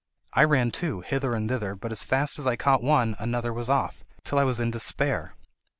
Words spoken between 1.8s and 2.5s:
as fast as